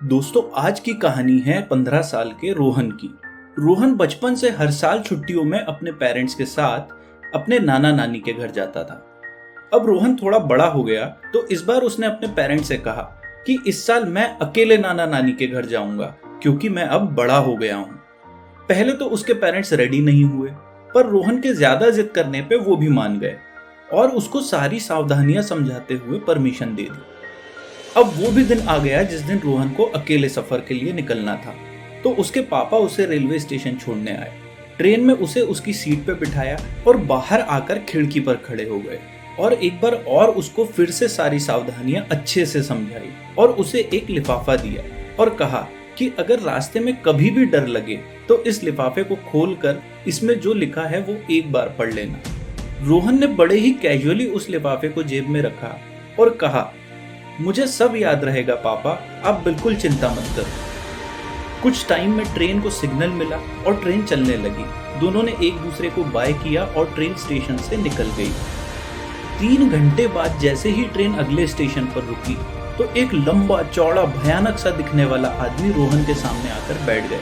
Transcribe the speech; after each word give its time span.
दोस्तों, 0.00 0.42
आज 0.56 0.80
की 0.80 0.92
कहानी 0.94 1.38
है 1.40 1.60
पंद्रह 1.62 2.02
साल 2.02 2.30
के 2.40 2.52
रोहन 2.52 2.90
की। 2.92 3.08
रोहन 3.58 3.94
बचपन 3.94 4.34
से 4.34 4.50
हर 4.50 4.70
साल 4.70 5.00
छुट्टियों 5.00 5.42
में 5.44 5.58
अपने 5.60 5.92
पेरेंट्स 5.92 6.34
के 6.34 6.44
साथ 6.44 7.34
अपने 7.34 7.58
नाना 7.58 7.90
नानी 7.92 8.20
के 8.20 8.32
घर 8.32 8.50
जाता 8.50 8.84
था। 8.84 8.94
अब 9.74 9.86
रोहन 9.86 10.14
थोड़ा 10.16 10.38
बड़ा 10.40 10.66
हो 10.66 10.82
गया 10.84 11.06
तो 11.32 11.42
इस 11.46 11.62
बार 11.62 11.82
उसने 11.82 12.06
अपने 12.06 12.28
पेरेंट्स 12.28 12.68
से 12.68 12.76
कहा 12.76 13.02
कि 13.46 13.58
इस 13.66 13.86
साल 13.86 14.04
मैं 14.06 14.28
अकेले 14.38 14.78
नाना 14.78 15.06
नानी 15.06 15.32
के 15.32 15.46
घर 15.46 15.66
जाऊँगा, 15.66 16.14
क्योंकि 16.42 16.68
मैं 16.68 16.84
अब 16.84 17.14
बड़ा 17.14 17.36
हो 17.38 17.56
गया 17.56 17.76
हूँ। 17.76 18.00
पहले 18.68 18.92
तो 18.92 19.06
उसके 19.06 19.34
पेरेंट्स 19.34 19.72
रेडी 19.72 20.00
नहीं 20.02 20.24
हुए, 20.24 20.50
पर 20.94 21.06
रोहन 21.06 21.40
के 21.40 21.54
ज़्यादा 21.54 21.90
जिद 21.90 22.12
करने 22.14 22.42
पे 22.42 22.56
वो 22.58 22.76
भी 22.76 22.88
मान 22.90 23.18
गए 23.18 23.36
और 23.92 24.10
उसको 24.12 24.40
सारी 24.44 24.80
सावधानियाँ 24.80 25.42
समझाते 25.44 25.94
हुए 25.96 26.18
परमिशन 26.20 26.74
दे 26.74 26.82
दी। 26.84 27.16
अब 27.96 28.12
वो 28.16 28.30
भी 28.30 28.42
दिन 28.44 28.60
आ 28.60 28.76
गया 28.78 29.02
जिस 29.02 29.20
दिन 29.20 29.38
रोहन 29.38 29.68
को 29.68 29.84
अकेले 29.94 30.28
सफ़र 30.28 30.60
के 30.60 30.74
लिए 30.74 30.92
निकलना 30.92 31.34
था। 31.36 31.54
तो 32.04 32.10
उसके 32.14 32.40
पापा 32.40 32.76
उसे 32.78 33.06
रेलवे 33.06 33.38
स्टेशन 33.38 33.76
छोड़ने 33.76 34.10
आए। 34.10 34.32
ट्रेन 34.78 35.04
में 35.04 35.14
उसे 35.14 35.40
उसकी 35.42 35.72
सीट 35.72 36.04
पे 36.06 36.14
बिठाया 36.14 36.58
और 36.86 36.96
बाहर 37.06 37.40
आकर 37.40 37.78
खिड़की 37.78 38.20
पर 38.20 38.36
खड़े 38.44 38.64
हो 38.64 38.78
गए। 38.78 38.98
और 39.38 39.52
एक 39.52 39.80
बार 39.80 39.94
और 40.08 40.30
उसको 40.32 40.64
फिर 40.66 40.90
से 40.90 41.08
सारी 41.08 41.38
सावधानियाँ 41.38 42.06
अच्छे 42.10 42.46
से 42.46 42.62
समझाई 42.62 43.10
और 43.38 43.50
उसे 43.54 43.88
एक 43.94 44.10
लिफाफा 44.10 44.56
दिया 44.56 44.82
और 45.18 45.34
कहा 45.34 45.66
कि 45.98 46.12
अगर 46.18 46.40
रास्ते 46.40 46.80
में 46.80 46.94
कभी 47.02 47.30
भी 47.30 47.44
डर 47.46 47.66
लगे 47.66 47.96
तो 48.28 48.42
इस 48.44 48.62
लिफाफे 48.64 49.02
को 49.04 49.16
खोलकर 49.30 49.82
इसमें 50.08 50.38
जो 50.40 50.52
लिखा 50.54 50.82
है 50.82 51.00
वो 51.00 51.16
एक 51.30 51.52
बार 51.52 51.74
पढ़ 51.78 51.92
लेना। 51.92 52.20
रोहन 52.82 53.20
ने 53.20 53.26
बड़े 53.26 53.56
ही 53.56 53.70
कैजुअली 53.72 54.26
उस 54.26 54.48
लिफाफे 54.50 54.88
को 54.88 55.02
जेब 55.02 55.28
में 55.28 55.40
रखा 55.42 55.78
और 56.20 56.30
कहा 56.30 56.72
मुझे 57.40 57.66
सब 57.66 57.92
याद 57.96 58.24
रहेगा, 58.24 58.54
पापा। 58.54 58.90
आप 59.24 59.42
बिल्कुल 59.44 59.74
चिंता 59.76 60.08
मत 60.08 60.24
करो। 60.36 60.46
कुछ 61.62 61.88
टाइम 61.88 62.14
में 62.14 62.34
ट्रेन 62.34 62.60
को 62.60 62.70
सिग्नल 62.70 63.08
मिला 63.08 63.36
और 63.66 63.74
ट्रेन 63.74 64.02
चलने 64.02 64.36
लगी। 64.36 64.64
दोनों 65.00 65.22
ने 65.22 65.32
एक 65.42 65.56
दूसरे 65.56 65.90
को 65.90 66.04
बाय 66.04 66.32
किया 66.32 66.64
और 66.64 66.90
ट्रेन 66.94 67.14
स्टेशन 67.14 67.56
से 67.56 67.76
निकल 67.76 68.10
गई। 68.16 68.28
तीन 69.40 69.68
घंटे 69.68 70.06
बाद 70.06 70.38
जैसे 70.38 70.70
ही 70.70 70.84
ट्रेन 70.84 71.14
अगले 71.14 71.46
स्टेशन 71.46 71.84
पर 71.84 72.04
रुकी 72.04 72.34
तो 72.78 72.84
एक 72.94 73.14
लंबा, 73.14 73.62
चौड़ा, 73.62 74.02
भयानक 74.02 74.58
सा 74.58 74.70
दिखने 74.70 75.04
वाला 75.04 75.28
आदमी 75.28 75.72
रोहन 75.72 76.04
के 76.04 76.14
सामने 76.14 76.50
आकर 76.50 76.84
बैठ 76.86 77.08
गया। 77.08 77.18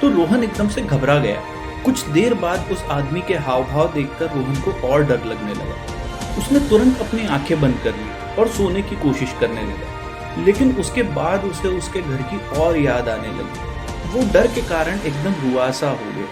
तो 0.00 0.08
रोहन 0.08 0.44
एकदम 0.44 0.68
से 0.68 0.80
घबरा 0.80 1.18
गया। 1.18 1.42
कुछ 1.84 2.06
देर 2.06 2.34
बाद 2.34 2.68
उस 2.72 2.82
आदमी 2.90 3.20
के 3.20 3.34
हाव 3.34 3.64
भाव 3.64 3.92
देखकर 3.92 4.26
रोहन 4.26 4.60
को 4.60 4.88
और 4.88 5.04
डर 5.04 5.24
लगने 5.24 5.54
लगा। 5.54 6.38
उसने 6.38 6.60
तुरंत 6.60 7.00
अपनी 7.00 7.26
आँखें 7.26 7.60
बंद 7.60 7.80
कर 7.84 7.90
ली। 7.90 8.17
और 8.38 8.48
सोने 8.48 8.82
की 8.82 8.96
कोशिश 8.96 9.34
करने 9.40 9.62
लगा। 9.62 10.44
लेकिन 10.44 10.72
उसके 10.76 11.02
बाद 11.12 11.44
उसे 11.44 11.68
उसके 11.68 12.02
घर 12.02 12.22
की 12.24 12.38
और 12.60 12.78
याद 12.78 13.08
आने 13.08 13.28
लगी। 13.28 13.66
वो 14.08 14.32
डर 14.32 14.46
के 14.46 14.62
कारण 14.62 15.00
एकदम 15.00 15.34
रुआसा 15.42 15.90
हो 15.90 16.12
गया। 16.16 16.26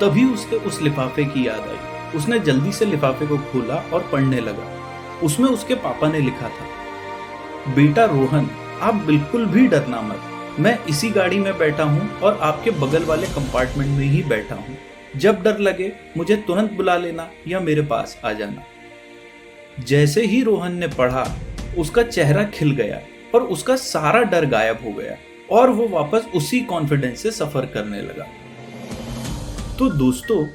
तभी 0.00 0.24
उसके 0.24 0.56
उस 0.56 0.80
लिफाफे 0.82 1.24
की 1.24 1.46
याद 1.46 1.60
आई। 1.60 2.16
उसने 2.16 2.38
जल्दी 2.38 2.72
से 2.72 2.84
लिफाफे 2.84 3.26
को 3.26 3.38
खोला 3.46 3.74
और 3.92 4.08
पढ़ने 4.12 4.40
लगा। 4.40 4.66
उसमें 5.22 5.48
उसके 5.48 5.74
पापा 5.74 6.08
ने 6.08 6.20
लिखा 6.20 6.48
था, 6.48 7.74
बेटा 7.74 8.04
रोहन, 8.04 8.50
आप 8.82 8.94
बिल्कुल 9.06 9.46
भी 9.46 9.66
डरना 9.66 10.00
मत। 10.00 10.58
मैं 10.60 10.78
इसी 10.84 11.10
गाड़ी 11.10 11.38
में 11.38 11.58
बैठा 11.58 11.84
हूँ 11.84 12.08
और 12.20 12.38
आपके 12.42 12.70
बगल 12.70 13.04
वाले 13.04 13.26
कंपार्टमेंट 13.26 13.90
में 13.98 14.04
ही 14.04 14.22
बैठा 14.22 14.54
हूँ। 14.54 14.76
जब 15.16 15.42
डर 15.42 15.58
लगे, 15.58 15.92
मुझे 16.16 16.36
तुरंत 16.36 16.72
बुला 16.72 16.96
लेना 16.96 17.28
या 17.48 17.60
मेरे 17.60 17.82
पास 17.82 18.18
आ 18.24 18.32
जाना। 18.32 18.62
जैसे 19.86 20.24
ही 20.26 20.42
रोहन 20.42 20.74
ने 20.74 20.88
पढ़ा, 20.88 21.26
उसका 21.78 22.02
चेहरा 22.02 22.44
खिल 22.44 22.70
गया 22.70 23.00
और 23.34 23.42
उसका 23.42 23.76
सारा 23.76 24.22
डर 24.22 24.46
गायब 24.46 24.78
हो 24.84 24.92
गया 24.92 25.16
और 25.50 25.70
वो 25.70 25.88
वापस 25.88 26.26
उसी 26.34 26.60
कॉन्फिडेंस 26.60 27.22
से 27.22 27.30
सफ़र 27.30 27.66
करने 27.66 28.00
लगा। 28.02 28.26
तो 29.78 29.88
दोस्तों, 29.90 30.46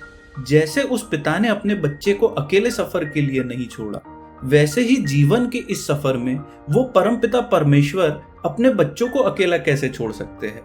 जैसे 0.44 0.82
उस 0.84 1.08
पिता 1.10 1.38
ने 1.40 1.48
अपने 1.48 1.76
बच्चे 1.76 2.14
को 2.14 2.28
अकेले 2.28 2.72
सफ़र 2.72 3.06
के 3.06 3.22
लिए 3.22 3.44
नहीं 3.44 3.68
छोड़ा, 3.68 4.00
वैसे 4.44 4.82
ही 4.82 4.96
जीवन 4.98 5.48
के 5.50 5.58
इस 5.70 5.86
सफ़र 5.88 6.18
में 6.18 6.36
वो 6.70 6.84
परमपिता 6.96 7.42
परमेश्वर 7.42 8.22
अपने 8.46 8.70
बच्चों 8.72 9.10
को 9.10 9.20
अकेला 9.20 9.58
कैसे 9.58 9.90
छोड़ 9.90 10.12
सकते 10.12 10.48
हैं? 10.48 10.64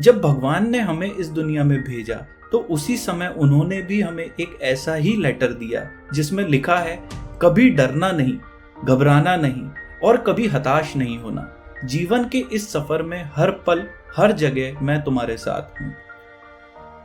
जब 0.00 0.20
भगवान 0.20 0.70
ने 0.70 0.78
हमें 0.80 1.10
इस 1.10 1.28
दुनिया 1.28 1.64
में 1.64 1.78
भेजा 1.82 2.14
तो 2.52 2.58
उसी 2.70 2.96
समय 2.96 3.34
उन्होंने 3.36 3.80
भी 3.82 4.00
हमें 4.00 4.24
एक 4.24 4.58
ऐसा 4.62 4.94
ही 4.94 5.14
लेटर 5.16 5.52
दिया, 5.52 5.88
जिसमें 6.14 6.44
लिखा 6.44 6.76
है 6.76 6.96
कभी 7.44 7.68
डरना 7.70 8.10
नहीं, 8.12 8.36
घबराना 8.84 9.34
नहीं 9.36 9.68
और 10.02 10.16
कभी 10.18 10.46
हताश 10.48 10.94
नहीं 10.96 11.18
होना। 11.18 11.50
जीवन 11.84 12.24
के 12.28 12.38
इस 12.52 12.70
सफ़र 12.72 13.02
में 13.02 13.22
हर 13.36 13.50
पल, 13.66 13.82
हर 14.16 14.32
जगह 14.34 14.80
मैं 14.82 15.02
तुम्हारे 15.04 15.36
साथ 15.36 15.80
हूँ। 15.80 15.92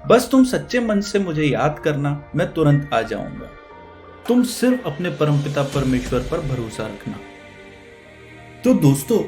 बस 0.10 0.28
तुम 0.32 0.44
सच्चे 0.46 0.80
मन 0.80 1.02
से 1.02 1.20
मुझे 1.20 1.44
याद 1.44 1.80
करना, 1.80 2.32
मैं 2.36 2.52
तुरंत 2.54 2.90
आ 2.94 3.02
जाऊँगा। 3.04 3.50
तुम 4.28 4.44
सिर्फ़ 4.46 4.88
अपने 4.88 5.10
परमपिता 5.12 5.64
परमेश्वर 5.76 6.28
पर 6.32 6.48
भरोसा 6.48 6.86
रखना। 6.86 7.20
तो 8.64 8.74
दोस्तों, 8.80 9.20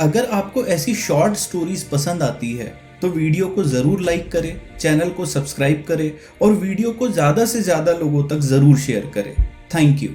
अगर 0.00 0.30
आपको 0.32 0.64
ऐसी 0.68 0.94
शॉर्ट 0.96 1.34
स्टोरीज 1.38 1.88
पसंद 1.88 2.22
आती 2.22 2.54
है 2.54 2.72
तो 3.02 3.08
वीडियो 3.10 3.46
को 3.48 3.62
ज़रूर 3.64 4.00
लाइक 4.02 4.30
करें 4.32 4.76
चैनल 4.78 5.10
को 5.10 5.26
सब्सक्राइब 5.26 5.84
करें 5.88 6.10
और 6.42 6.52
वीडियो 6.54 6.90
को 6.92 7.08
ज़्यादा 7.10 7.44
से 7.44 7.62
ज़्यादा 7.62 7.92
लोगों 7.94 8.26
तक 8.28 8.40
ज़रूर 8.46 8.78
शेयर 8.78 9.10
करें। 9.14 9.34
Thank 9.74 10.02
you 10.02 10.10